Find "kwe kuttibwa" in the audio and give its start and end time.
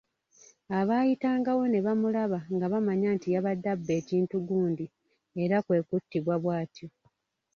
5.65-6.35